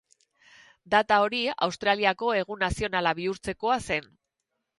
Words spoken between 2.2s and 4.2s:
egun nazionala bihurtzekoa zen.